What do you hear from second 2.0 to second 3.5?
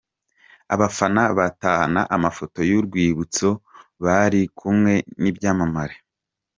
amafoto y'urwibutso